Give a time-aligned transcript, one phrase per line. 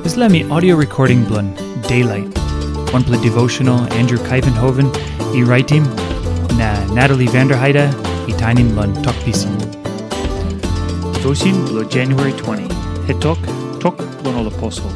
[0.00, 2.36] Me audio recording blun Daylight.
[2.92, 4.88] One play devotional Andrew Kuyvenhoven,
[5.34, 5.84] e writing
[6.56, 7.92] na Natalie Vanderheide,
[8.28, 9.56] e tinin blun talk pisin.
[11.12, 12.64] Devotion blo January 20.
[13.06, 13.38] Hitok,
[13.80, 14.90] tok blun all apostle.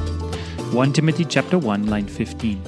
[0.73, 2.63] 1 Timothy chapter 1 line 15.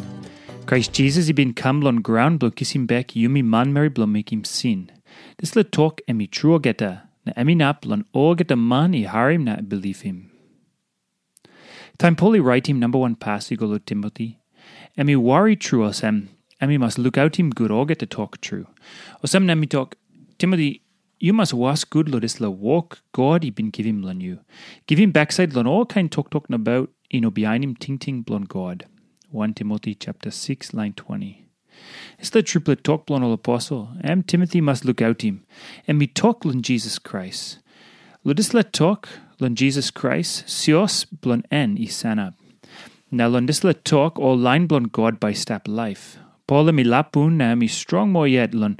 [0.66, 4.30] Christ Jesus he been come blun ground blo kissim back yumi man mary blo make
[4.30, 4.91] him sin.
[5.39, 9.45] This le talk emi true geta, na emi nap blun o geta man i harim
[9.45, 10.31] na believe him.
[12.00, 14.39] Write him number one pass go Timothy.
[14.99, 16.29] Emi worry true osem.
[16.61, 18.67] Emi must look out him good or get to talk true.
[19.25, 19.96] Osem nemi talk
[20.39, 20.82] Timothy.
[21.18, 24.40] You must was good lo la walk God he been give him lon you.
[24.87, 28.46] Give him backside lon all kind talk talking about know behind him ting ting blon
[28.46, 28.85] God.
[29.31, 31.46] 1 Timothy chapter 6 line 20.
[32.19, 33.91] It's the triplet talk blon all apostle.
[34.05, 35.45] Am Timothy must look out him.
[35.89, 37.59] And me talk lon Jesus Christ.
[38.25, 39.09] Lo let talk
[39.41, 41.89] lon Jesus Christ, sios blon en i
[43.12, 46.19] lon dis let talk all line blon God by stap life.
[46.47, 48.79] Paul mi lapun na mi strong more yet lon.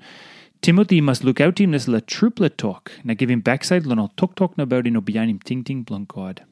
[0.62, 2.93] Timothy must look out him this triplet talk.
[3.05, 6.43] Na give him backside lon all talk talk about in him ting ting blon God.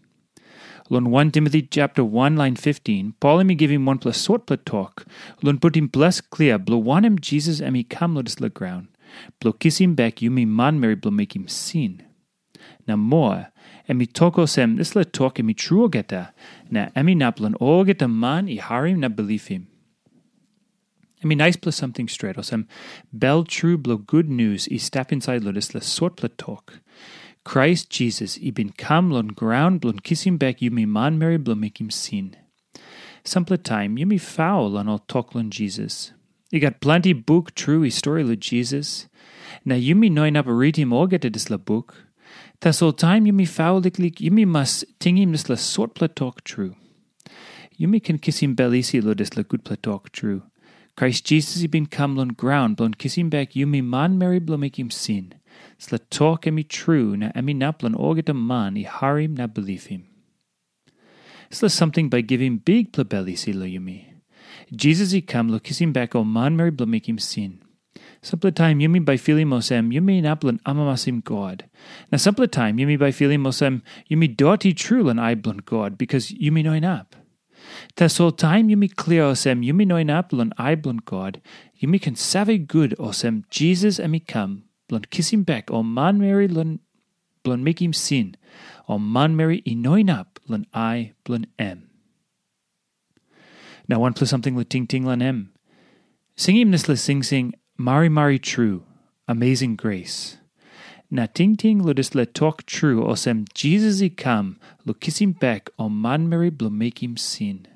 [0.91, 4.67] Lon 1 Timothy chapter 1 line 15, Paul mi give him one plus sort plet
[4.67, 5.07] talk.
[5.43, 8.51] Lon put him bless clear, blo one him Jesus and mi come lo dis le
[8.51, 8.89] ground.
[9.41, 12.03] Blo kiss him back you mi man Mary blo make him sin.
[12.87, 13.49] Na more,
[13.89, 16.33] emi toko sem this le talk emi true geta,
[16.71, 19.69] na emi naplan o geta man i harim na believe him.
[21.25, 22.69] Emi nice plus something straight, or some
[23.13, 26.81] bell true blow good news i step inside lo this le sort le talk.
[27.45, 31.39] Christ Jesus i bin come lon ground blon kiss him back you me man Mary
[31.39, 32.37] blo make him sin.
[33.25, 36.13] Sample time you me foul on all talk lon Jesus.
[36.51, 39.09] You got plenty book true i story lo Jesus.
[39.65, 42.05] Na you me noin up read him all get this la book.
[42.61, 45.95] Tas all time you me foul liklik you me must ting him this la sort
[45.95, 46.75] pla talk true.
[47.77, 50.43] You me can kiss him bellisi lo this la good pla talk true.
[50.97, 54.39] Christ Jesus he been come lon ground blon kiss him back you me man Mary
[54.39, 55.35] blo make him sin.
[55.79, 60.05] Sla talk emi true na emi orget a man i harim na believe him.
[61.51, 64.05] Sla something by giving big plebelli si lo yumi.
[64.75, 67.61] Jesus he come lo kiss him back o man Mary blo make him sin.
[68.25, 71.67] Sample time yumi by feeling mosem um, yumi naplan amamasim God.
[72.11, 75.99] Na sample time yumi by feeling mosem um, yumi doti true lan I blon God
[75.99, 77.17] because yumi noin up.
[77.97, 81.43] Ta so time yumi clear osem um, yumi noin up lan I blon God
[81.83, 86.79] yumi can save good osem Jesus come blon kiss him back o man Mary blon
[87.45, 88.37] blon make him sin
[88.89, 91.91] o man Mary i noin up blon I blon em.
[93.87, 95.51] Now one plus something le ting ting lan em.
[96.37, 98.85] Sing him this sing sing Mari Mari True,
[99.27, 100.39] Amazing Grace.
[101.11, 104.09] Na ting ting lo dis le talk true, osem Jesus i
[104.95, 106.29] kiss him back, o man
[106.71, 107.67] make him sin.